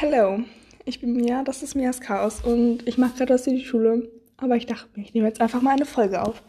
Hallo, 0.00 0.40
ich 0.84 1.00
bin 1.00 1.12
Mia, 1.12 1.44
das 1.44 1.62
ist 1.62 1.76
Mias 1.76 2.00
Chaos 2.00 2.44
und 2.44 2.86
ich 2.88 2.98
mache 2.98 3.16
gerade 3.16 3.32
was 3.32 3.46
in 3.46 3.54
die 3.54 3.64
Schule, 3.64 4.10
aber 4.36 4.56
ich 4.56 4.66
dachte 4.66 4.88
mir, 4.96 5.04
ich 5.04 5.14
nehme 5.14 5.28
jetzt 5.28 5.40
einfach 5.40 5.62
mal 5.62 5.70
eine 5.70 5.86
Folge 5.86 6.20
auf. 6.20 6.42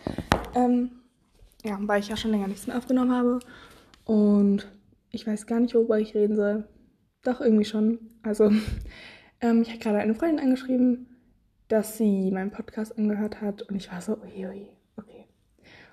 Ähm, 0.55 0.89
ja, 1.63 1.77
weil 1.81 1.99
ich 1.99 2.07
ja 2.07 2.17
schon 2.17 2.31
länger 2.31 2.47
nichts 2.47 2.65
mehr 2.65 2.75
aufgenommen 2.75 3.11
habe 3.11 3.39
und 4.03 4.67
ich 5.11 5.27
weiß 5.27 5.45
gar 5.45 5.59
nicht, 5.59 5.75
worüber 5.75 5.99
ich 5.99 6.15
reden 6.15 6.35
soll. 6.35 6.67
Doch, 7.23 7.39
irgendwie 7.39 7.65
schon. 7.65 7.99
Also, 8.23 8.51
ähm, 9.41 9.61
ich 9.61 9.69
habe 9.69 9.79
gerade 9.79 9.99
eine 9.99 10.15
Freundin 10.15 10.39
angeschrieben, 10.39 11.07
dass 11.67 11.99
sie 11.99 12.31
meinen 12.31 12.51
Podcast 12.51 12.97
angehört 12.97 13.41
hat 13.41 13.61
und 13.61 13.75
ich 13.75 13.91
war 13.91 14.01
so, 14.01 14.13
ui, 14.13 14.47
ui, 14.47 14.69
okay. 14.97 15.27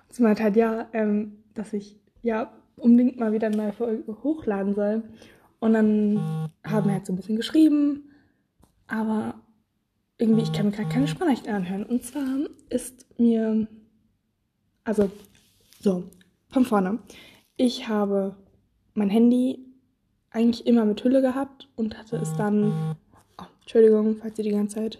Und 0.09 0.14
sie 0.14 0.23
meinte 0.23 0.43
halt, 0.43 0.57
ja, 0.57 0.89
ähm, 0.95 1.45
dass 1.53 1.75
ich 1.75 2.00
ja 2.23 2.50
unbedingt 2.77 3.21
mal 3.21 3.32
wieder 3.32 3.48
eine 3.48 3.59
neue 3.59 3.73
Folge 3.75 4.23
hochladen 4.23 4.75
soll. 4.75 5.03
Und 5.62 5.74
dann 5.74 6.50
haben 6.64 6.86
wir 6.86 6.95
halt 6.95 7.06
so 7.06 7.12
ein 7.12 7.16
bisschen 7.16 7.36
geschrieben, 7.36 8.10
aber 8.88 9.41
irgendwie, 10.18 10.42
ich 10.42 10.52
kann 10.52 10.66
mir 10.66 10.73
gerade 10.73 10.88
keine 10.88 11.06
Sprachnachrichten 11.06 11.54
anhören. 11.54 11.84
Und 11.84 12.02
zwar 12.02 12.27
ist 12.68 13.06
mir, 13.16 13.68
also, 14.82 15.09
so, 15.78 16.02
von 16.51 16.64
vorne. 16.64 16.98
Ich 17.56 17.87
habe 17.87 18.34
mein 18.95 19.09
Handy 19.09 19.64
eigentlich 20.30 20.66
immer 20.66 20.84
mit 20.84 21.04
Hülle 21.04 21.23
gehabt 21.23 21.68
und 21.76 21.96
hatte 21.96 22.16
es 22.16 22.34
dann, 22.34 22.96
oh, 23.38 23.45
Entschuldigung, 23.60 24.16
falls 24.16 24.37
ihr 24.38 24.45
die 24.45 24.51
ganze 24.51 24.74
Zeit 24.74 24.98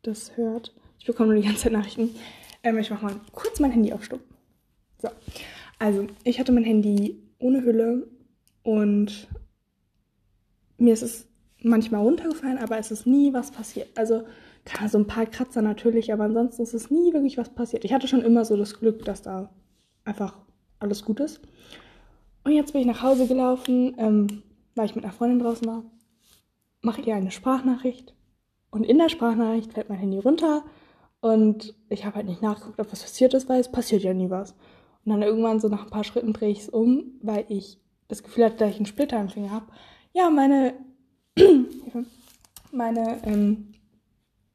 das 0.00 0.38
hört. 0.38 0.74
Ich 0.98 1.04
bekomme 1.04 1.34
nur 1.34 1.42
die 1.42 1.46
ganze 1.46 1.64
Zeit 1.64 1.72
Nachrichten. 1.72 2.14
Ähm, 2.62 2.78
ich 2.78 2.88
mache 2.88 3.04
mal 3.04 3.20
kurz 3.32 3.60
mein 3.60 3.72
Handy 3.72 3.92
auf 3.92 4.02
Stumm. 4.02 4.20
So, 5.02 5.10
also, 5.78 6.06
ich 6.24 6.40
hatte 6.40 6.52
mein 6.52 6.64
Handy 6.64 7.20
ohne 7.38 7.60
Hülle 7.60 8.08
und 8.62 9.28
mir 10.78 10.92
ist 10.92 11.02
es 11.02 11.26
manchmal 11.62 12.02
runtergefallen, 12.02 12.58
aber 12.58 12.78
es 12.78 12.90
ist 12.90 13.06
nie 13.06 13.32
was 13.32 13.50
passiert. 13.50 13.88
Also 13.96 14.24
klar, 14.64 14.88
so 14.88 14.98
ein 14.98 15.06
paar 15.06 15.26
Kratzer 15.26 15.62
natürlich, 15.62 16.12
aber 16.12 16.24
ansonsten 16.24 16.62
ist 16.62 16.74
es 16.74 16.90
nie 16.90 17.12
wirklich 17.12 17.38
was 17.38 17.50
passiert. 17.50 17.84
Ich 17.84 17.92
hatte 17.92 18.08
schon 18.08 18.22
immer 18.22 18.44
so 18.44 18.56
das 18.56 18.78
Glück, 18.78 19.04
dass 19.04 19.22
da 19.22 19.50
einfach 20.04 20.38
alles 20.78 21.04
gut 21.04 21.20
ist. 21.20 21.40
Und 22.44 22.52
jetzt 22.52 22.72
bin 22.72 22.82
ich 22.82 22.86
nach 22.86 23.02
Hause 23.02 23.26
gelaufen, 23.26 23.94
ähm, 23.98 24.42
weil 24.74 24.86
ich 24.86 24.94
mit 24.94 25.04
einer 25.04 25.12
Freundin 25.12 25.40
draußen 25.40 25.66
war, 25.66 25.84
mache 26.82 27.00
ihr 27.00 27.16
eine 27.16 27.30
Sprachnachricht 27.30 28.14
und 28.70 28.84
in 28.84 28.98
der 28.98 29.08
Sprachnachricht 29.08 29.72
fällt 29.72 29.88
mein 29.88 29.98
Handy 29.98 30.18
runter 30.18 30.64
und 31.20 31.74
ich 31.88 32.04
habe 32.04 32.16
halt 32.16 32.26
nicht 32.26 32.42
nachgeguckt, 32.42 32.78
ob 32.78 32.92
was 32.92 33.02
passiert 33.02 33.34
ist, 33.34 33.48
weil 33.48 33.60
es 33.60 33.72
passiert 33.72 34.02
ja 34.02 34.14
nie 34.14 34.30
was. 34.30 34.52
Und 35.04 35.12
dann 35.12 35.22
irgendwann 35.22 35.60
so 35.60 35.68
nach 35.68 35.84
ein 35.84 35.90
paar 35.90 36.04
Schritten 36.04 36.32
drehe 36.32 36.50
ich 36.50 36.60
es 36.60 36.68
um, 36.68 37.18
weil 37.22 37.46
ich 37.48 37.80
das 38.08 38.22
Gefühl 38.22 38.44
hatte, 38.44 38.58
dass 38.58 38.70
ich 38.70 38.76
einen 38.76 38.86
Splitter 38.86 39.20
im 39.20 39.28
Finger 39.28 39.50
habe 39.50 39.66
ja, 40.16 40.30
meine, 40.30 40.74
meine, 42.72 43.20
ähm, 43.24 43.74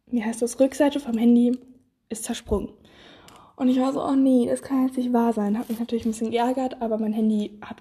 wie 0.08 0.24
heißt 0.24 0.42
das, 0.42 0.60
Rückseite 0.60 1.00
vom 1.00 1.18
Handy 1.18 1.58
ist 2.10 2.24
zersprungen. 2.24 2.70
Und 3.56 3.70
ich 3.70 3.80
war 3.80 3.94
so, 3.94 4.04
oh 4.04 4.16
nee, 4.16 4.48
das 4.50 4.64
kann 4.64 4.88
jetzt 4.88 4.98
nicht 4.98 5.14
wahr 5.14 5.34
sein. 5.34 5.60
Hat 5.60 5.70
mich 5.70 5.80
natürlich 5.80 6.06
ein 6.06 6.12
bisschen 6.12 6.32
geärgert, 6.32 6.82
aber 6.82 6.98
mein 6.98 7.14
Handy 7.14 7.60
hat 7.62 7.78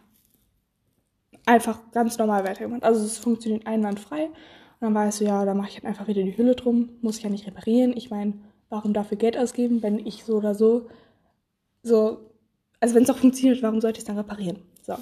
einfach 1.46 1.90
ganz 1.92 2.18
normal 2.18 2.44
weitergemacht. 2.44 2.84
Also 2.84 3.02
es 3.02 3.16
funktioniert 3.16 3.66
einwandfrei. 3.66 4.26
Und 4.26 4.94
dann 4.94 5.08
ich 5.08 5.14
so, 5.14 5.24
ja, 5.24 5.44
da 5.46 5.54
mache 5.54 5.70
ich 5.70 5.74
halt 5.76 5.86
einfach 5.86 6.06
wieder 6.06 6.22
die 6.22 6.36
Hülle 6.36 6.54
drum. 6.54 6.90
Muss 7.00 7.16
ich 7.16 7.22
ja 7.22 7.30
nicht 7.30 7.46
reparieren. 7.46 7.96
Ich 7.96 8.10
meine, 8.10 8.34
warum 8.68 8.92
dafür 8.92 9.16
Geld 9.16 9.38
ausgeben, 9.38 9.82
wenn 9.82 9.98
ich 9.98 10.24
so 10.24 10.36
oder 10.36 10.54
so 10.54 10.86
so, 11.82 12.30
also 12.78 12.94
wenn 12.94 13.04
es 13.04 13.10
auch 13.10 13.16
funktioniert, 13.16 13.62
warum 13.62 13.80
sollte 13.80 13.98
ich 13.98 14.02
es 14.02 14.06
dann 14.06 14.18
reparieren? 14.18 14.58
So. 14.82 14.96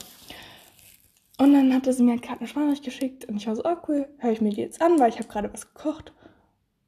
Und 1.39 1.53
dann 1.53 1.73
hatte 1.73 1.93
sie 1.93 2.03
mir 2.03 2.13
halt 2.13 2.23
gerade 2.23 2.41
eine 2.41 2.49
Sprachnachricht 2.49 2.85
geschickt 2.85 3.25
und 3.27 3.37
ich 3.37 3.47
war 3.47 3.55
so, 3.55 3.63
oh 3.65 3.77
cool, 3.87 4.09
höre 4.19 4.33
ich 4.33 4.41
mir 4.41 4.51
die 4.51 4.61
jetzt 4.61 4.83
an, 4.83 4.99
weil 4.99 5.09
ich 5.09 5.19
habe 5.19 5.29
gerade 5.29 5.53
was 5.53 5.73
gekocht. 5.73 6.13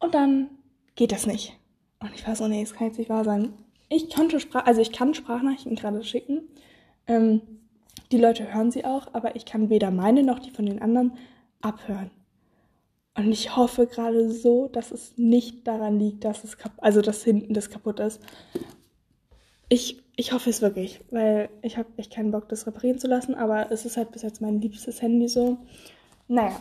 Und 0.00 0.12
dann 0.14 0.50
geht 0.96 1.12
das 1.12 1.26
nicht. 1.26 1.56
Und 2.00 2.12
ich 2.14 2.26
war 2.26 2.34
so, 2.34 2.48
nee, 2.48 2.62
das 2.62 2.74
kann 2.74 2.88
jetzt 2.88 2.98
nicht 2.98 3.10
wahr 3.10 3.24
sein. 3.24 3.52
Ich 3.88 4.12
konnte 4.12 4.40
Sprach, 4.40 4.66
also 4.66 4.80
ich 4.80 4.90
kann 4.90 5.14
Sprachnachrichten 5.14 5.76
gerade 5.76 6.02
schicken. 6.02 6.42
Ähm, 7.06 7.42
die 8.10 8.18
Leute 8.18 8.52
hören 8.52 8.72
sie 8.72 8.84
auch, 8.84 9.14
aber 9.14 9.36
ich 9.36 9.44
kann 9.44 9.70
weder 9.70 9.92
meine 9.92 10.24
noch 10.24 10.40
die 10.40 10.50
von 10.50 10.66
den 10.66 10.82
anderen 10.82 11.12
abhören. 11.60 12.10
Und 13.14 13.30
ich 13.30 13.56
hoffe 13.56 13.86
gerade 13.86 14.30
so, 14.32 14.68
dass 14.68 14.90
es 14.90 15.16
nicht 15.16 15.66
daran 15.66 15.98
liegt, 15.98 16.24
dass 16.24 16.42
es 16.42 16.56
also 16.78 17.02
dass 17.02 17.22
hinten 17.22 17.54
das 17.54 17.70
kaputt 17.70 18.00
ist. 18.00 18.20
Ich 19.68 20.02
ich 20.20 20.32
hoffe 20.32 20.50
es 20.50 20.60
wirklich, 20.60 21.00
weil 21.10 21.48
ich 21.62 21.78
habe 21.78 21.88
echt 21.96 22.12
keinen 22.12 22.30
Bock, 22.30 22.46
das 22.50 22.66
reparieren 22.66 22.98
zu 22.98 23.08
lassen, 23.08 23.34
aber 23.34 23.72
es 23.72 23.86
ist 23.86 23.96
halt 23.96 24.12
bis 24.12 24.20
jetzt 24.20 24.42
mein 24.42 24.60
liebstes 24.60 25.00
Handy 25.00 25.28
so. 25.28 25.56
Naja. 26.28 26.60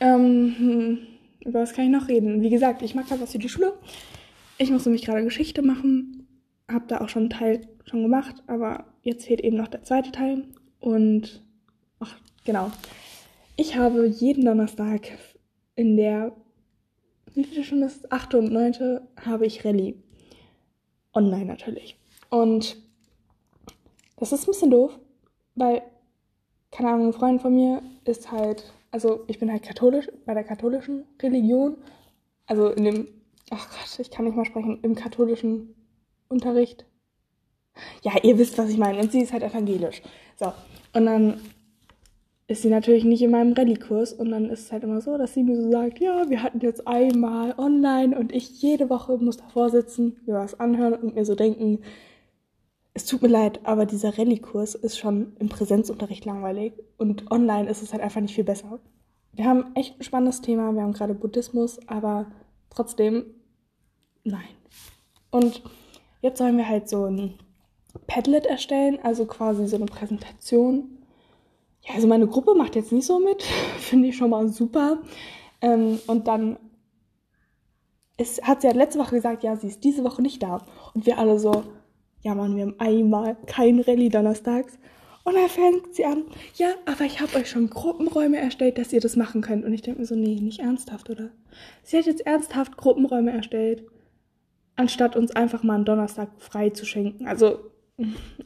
Ähm, 0.00 1.06
über 1.44 1.60
was 1.60 1.74
kann 1.74 1.84
ich 1.84 1.90
noch 1.90 2.08
reden? 2.08 2.40
Wie 2.40 2.48
gesagt, 2.48 2.80
ich 2.80 2.94
mag 2.94 3.06
gerade 3.06 3.20
was 3.20 3.32
für 3.32 3.38
die 3.38 3.50
Schule. 3.50 3.74
Ich 4.56 4.70
muss 4.70 4.86
nämlich 4.86 5.04
gerade 5.04 5.24
Geschichte 5.24 5.60
machen. 5.60 6.26
Habe 6.66 6.86
da 6.88 7.02
auch 7.02 7.10
schon 7.10 7.24
einen 7.24 7.30
Teil 7.30 7.68
schon 7.84 8.00
gemacht, 8.00 8.36
aber 8.46 8.86
jetzt 9.02 9.26
fehlt 9.26 9.42
eben 9.42 9.58
noch 9.58 9.68
der 9.68 9.82
zweite 9.82 10.10
Teil. 10.10 10.44
Und, 10.80 11.44
ach, 12.00 12.16
genau. 12.46 12.70
Ich 13.56 13.76
habe 13.76 14.06
jeden 14.06 14.46
Donnerstag 14.46 15.02
in 15.76 15.98
der, 15.98 16.32
wie 17.34 17.44
viele 17.44 17.62
Stunden 17.62 17.84
ist 17.84 18.04
es? 18.04 18.10
Achte 18.10 18.38
und 18.38 18.50
neunte 18.50 19.06
habe 19.22 19.44
ich 19.44 19.66
Rallye. 19.66 19.96
Online 21.12 21.44
natürlich. 21.44 21.98
Und 22.34 22.76
das 24.16 24.32
ist 24.32 24.42
ein 24.42 24.46
bisschen 24.46 24.70
doof, 24.72 24.98
weil, 25.54 25.82
keine 26.72 26.88
Ahnung, 26.88 27.06
ein 27.06 27.12
Freund 27.12 27.40
von 27.40 27.54
mir 27.54 27.80
ist 28.06 28.32
halt, 28.32 28.72
also 28.90 29.22
ich 29.28 29.38
bin 29.38 29.52
halt 29.52 29.62
katholisch, 29.62 30.10
bei 30.26 30.34
der 30.34 30.42
katholischen 30.42 31.04
Religion, 31.22 31.76
also 32.46 32.70
in 32.70 32.84
dem, 32.86 33.08
ach 33.50 33.68
Gott, 33.70 34.00
ich 34.00 34.10
kann 34.10 34.24
nicht 34.24 34.34
mal 34.36 34.44
sprechen, 34.44 34.80
im 34.82 34.96
katholischen 34.96 35.76
Unterricht. 36.26 36.84
Ja, 38.02 38.14
ihr 38.24 38.36
wisst, 38.36 38.58
was 38.58 38.68
ich 38.68 38.78
meine. 38.78 38.98
Und 38.98 39.12
sie 39.12 39.20
ist 39.20 39.32
halt 39.32 39.44
evangelisch. 39.44 40.02
So. 40.36 40.52
Und 40.92 41.06
dann 41.06 41.40
ist 42.48 42.62
sie 42.62 42.68
natürlich 42.68 43.04
nicht 43.04 43.22
in 43.22 43.30
meinem 43.30 43.52
Rallye-Kurs 43.52 44.12
und 44.12 44.32
dann 44.32 44.50
ist 44.50 44.62
es 44.62 44.72
halt 44.72 44.82
immer 44.82 45.00
so, 45.00 45.16
dass 45.16 45.34
sie 45.34 45.44
mir 45.44 45.54
so 45.54 45.70
sagt, 45.70 46.00
ja, 46.00 46.28
wir 46.28 46.42
hatten 46.42 46.58
jetzt 46.58 46.88
einmal 46.88 47.54
online 47.58 48.18
und 48.18 48.32
ich 48.32 48.60
jede 48.60 48.90
Woche 48.90 49.18
muss 49.18 49.36
davor 49.36 49.70
sitzen, 49.70 50.16
mir 50.26 50.34
was 50.34 50.58
anhören 50.58 50.94
und 50.94 51.14
mir 51.14 51.24
so 51.24 51.36
denken, 51.36 51.78
es 52.94 53.06
tut 53.06 53.22
mir 53.22 53.28
leid, 53.28 53.60
aber 53.64 53.86
dieser 53.86 54.16
Rallye-Kurs 54.16 54.76
ist 54.76 54.98
schon 54.98 55.36
im 55.40 55.48
Präsenzunterricht 55.48 56.24
langweilig 56.24 56.74
und 56.96 57.30
online 57.30 57.68
ist 57.68 57.82
es 57.82 57.92
halt 57.92 58.02
einfach 58.02 58.20
nicht 58.20 58.34
viel 58.34 58.44
besser. 58.44 58.78
Wir 59.32 59.46
haben 59.46 59.74
echt 59.74 59.98
ein 59.98 60.04
spannendes 60.04 60.40
Thema, 60.40 60.72
wir 60.72 60.82
haben 60.82 60.92
gerade 60.92 61.14
Buddhismus, 61.14 61.80
aber 61.88 62.26
trotzdem, 62.70 63.26
nein. 64.22 64.46
Und 65.32 65.62
jetzt 66.22 66.38
sollen 66.38 66.56
wir 66.56 66.68
halt 66.68 66.88
so 66.88 67.06
ein 67.06 67.34
Padlet 68.06 68.46
erstellen, 68.46 69.00
also 69.02 69.26
quasi 69.26 69.66
so 69.66 69.74
eine 69.74 69.86
Präsentation. 69.86 70.98
Ja, 71.82 71.94
also 71.94 72.06
meine 72.06 72.28
Gruppe 72.28 72.54
macht 72.54 72.76
jetzt 72.76 72.92
nicht 72.92 73.06
so 73.06 73.18
mit, 73.18 73.42
finde 73.78 74.08
ich 74.08 74.16
schon 74.16 74.30
mal 74.30 74.48
super. 74.48 75.02
Ähm, 75.60 75.98
und 76.06 76.28
dann 76.28 76.58
ist, 78.16 78.42
hat 78.42 78.60
sie 78.60 78.68
ja 78.68 78.72
letzte 78.72 79.00
Woche 79.00 79.16
gesagt, 79.16 79.42
ja, 79.42 79.56
sie 79.56 79.66
ist 79.66 79.82
diese 79.82 80.04
Woche 80.04 80.22
nicht 80.22 80.40
da. 80.44 80.64
Und 80.94 81.06
wir 81.06 81.18
alle 81.18 81.40
so, 81.40 81.64
ja 82.24 82.34
Mann, 82.34 82.56
wir 82.56 82.62
haben 82.62 82.74
einmal 82.78 83.36
kein 83.46 83.78
Rallye 83.78 84.08
donnerstags. 84.08 84.78
Und 85.24 85.36
dann 85.36 85.48
fängt 85.48 85.94
sie 85.94 86.04
an, 86.04 86.24
ja, 86.56 86.74
aber 86.84 87.04
ich 87.04 87.20
habe 87.20 87.36
euch 87.36 87.48
schon 87.48 87.70
Gruppenräume 87.70 88.36
erstellt, 88.36 88.76
dass 88.76 88.92
ihr 88.92 89.00
das 89.00 89.16
machen 89.16 89.40
könnt. 89.40 89.64
Und 89.64 89.72
ich 89.72 89.80
denke 89.80 90.00
mir 90.00 90.06
so, 90.06 90.14
nee, 90.14 90.38
nicht 90.40 90.60
ernsthaft, 90.60 91.08
oder? 91.08 91.30
Sie 91.82 91.96
hat 91.96 92.04
jetzt 92.04 92.26
ernsthaft 92.26 92.76
Gruppenräume 92.76 93.32
erstellt, 93.32 93.86
anstatt 94.76 95.16
uns 95.16 95.30
einfach 95.30 95.62
mal 95.62 95.76
einen 95.76 95.86
Donnerstag 95.86 96.28
frei 96.38 96.70
zu 96.70 96.84
schenken. 96.84 97.26
Also, 97.26 97.70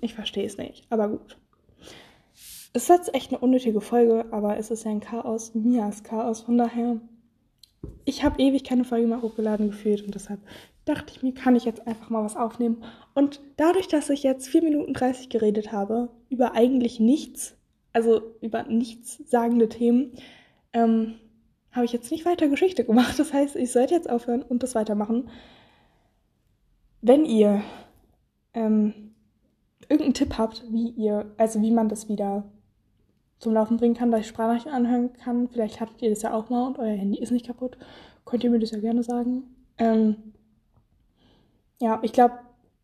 ich 0.01 0.15
verstehe 0.15 0.47
es 0.47 0.57
nicht, 0.57 0.87
aber 0.91 1.09
gut. 1.09 1.37
Es 2.75 2.83
ist 2.83 2.91
jetzt 2.91 3.15
echt 3.15 3.33
eine 3.33 3.41
unnötige 3.41 3.81
Folge, 3.81 4.27
aber 4.31 4.57
es 4.59 4.71
ist 4.71 4.85
ja 4.85 4.91
ein 4.93 5.01
Chaos, 5.01 5.55
Mias 5.55 6.05
Chaos, 6.05 6.43
von 6.43 6.59
daher. 6.59 7.01
Ich 8.05 8.23
habe 8.23 8.41
ewig 8.41 8.63
keine 8.63 8.85
Folge 8.85 9.09
mehr 9.09 9.23
hochgeladen 9.23 9.71
gefühlt 9.71 10.05
und 10.05 10.15
deshalb 10.15 10.41
dachte 10.89 11.13
ich 11.15 11.23
mir, 11.23 11.35
kann 11.35 11.57
ich 11.57 11.65
jetzt 11.65 11.87
einfach 11.87 12.11
mal 12.11 12.25
was 12.25 12.37
aufnehmen. 12.37 12.83
Und 13.15 13.41
dadurch, 13.57 13.89
dass 13.89 14.11
ich 14.11 14.23
jetzt 14.23 14.49
4 14.49 14.63
Minuten 14.63 14.95
30 14.95 15.29
geredet 15.29 15.73
habe, 15.73 16.11
über 16.29 16.53
eigentlich 16.53 17.01
nichts, 17.01 17.57
also 17.93 18.23
über 18.41 18.63
nichts 18.65 19.23
sagende 19.27 19.69
Themen, 19.69 20.13
ähm, 20.73 21.15
habe 21.73 21.85
ich 21.85 21.93
jetzt 21.93 22.11
nicht 22.11 22.25
weiter 22.25 22.49
Geschichte 22.49 22.85
gemacht. 22.85 23.19
Das 23.19 23.33
heißt, 23.33 23.57
ich 23.57 23.73
sollte 23.73 23.95
jetzt 23.95 24.11
aufhören 24.11 24.43
und 24.43 24.63
das 24.63 24.75
weitermachen. 24.75 25.31
Wenn 27.01 27.25
ihr 27.25 27.63
ähm, 28.55 29.15
irgendeinen 29.83 30.15
Tipp 30.15 30.37
habt, 30.39 30.65
wie 30.71 30.91
ihr, 30.91 31.33
also 31.37 31.61
wie 31.63 31.71
man 31.71 31.89
das 31.89 32.09
wieder 32.09 32.51
zum 33.39 33.53
Laufen 33.53 33.77
bringen 33.77 33.95
kann, 33.95 34.11
dass 34.11 34.23
ich 34.23 34.27
Sprachnachrichten 34.27 34.73
anhören 34.73 35.13
kann, 35.13 35.49
vielleicht 35.49 35.81
hattet 35.81 36.03
ihr 36.03 36.11
das 36.11 36.23
ja 36.23 36.35
auch 36.35 36.51
mal 36.51 36.67
und 36.67 36.79
euer 36.79 36.97
Handy 36.97 37.19
ist 37.19 37.31
nicht 37.31 37.47
kaputt, 37.47 37.79
könnt 38.25 38.43
ihr 38.43 38.51
mir 38.51 38.59
das 38.59 38.73
ja 38.73 38.81
gerne 38.81 39.03
sagen. 39.03 39.45
Ähm, 39.79 40.35
ja, 41.81 41.99
ich 42.03 42.13
glaube, 42.13 42.39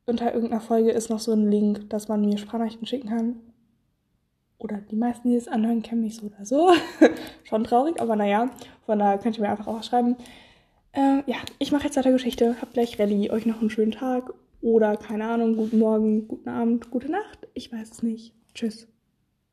unter 0.07 0.35
irgendeiner 0.35 0.61
Folge 0.61 0.91
ist 0.91 1.11
noch 1.11 1.19
so 1.21 1.33
ein 1.33 1.51
Link, 1.51 1.89
dass 1.91 2.09
man 2.09 2.21
mir 2.21 2.39
Sprachnachrichten 2.39 2.87
schicken 2.87 3.09
kann. 3.09 3.37
oder 4.59 4.79
die 4.79 4.97
meisten, 4.97 5.29
die 5.29 5.37
es 5.37 5.49
anhören, 5.49 5.83
kennen 5.83 6.03
mich 6.03 6.17
so 6.17 6.27
oder 6.27 6.45
so. 6.45 6.73
Schon 7.45 7.65
traurig, 7.65 8.01
aber 8.01 8.17
naja, 8.17 8.51
von 8.87 8.99
daher 8.99 9.19
könnt 9.19 9.37
ihr 9.37 9.43
mir 9.43 9.51
einfach 9.51 9.67
auch 9.67 9.83
schreiben. 9.83 10.17
Äh, 10.93 11.23
ja, 11.27 11.37
ich 11.59 11.73
mache 11.73 11.85
jetzt 11.85 11.97
weiter 11.97 12.13
Geschichte. 12.13 12.57
Habt 12.61 12.75
gleich 12.75 12.99
Rallye. 12.99 13.31
Euch 13.31 13.47
noch 13.47 13.61
einen 13.61 13.71
schönen 13.71 13.93
Tag 13.93 14.33
oder 14.63 14.97
keine 14.97 15.27
Ahnung, 15.27 15.57
guten 15.57 15.79
Morgen, 15.79 16.29
guten 16.29 16.49
Abend, 16.49 16.91
gute 16.91 17.11
Nacht. 17.11 17.49
Ich 17.53 17.73
weiß 17.73 17.91
es 17.91 18.03
nicht. 18.03 18.35
Tschüss. 18.55 18.94